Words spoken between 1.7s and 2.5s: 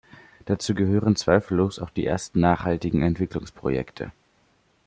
auch die ersten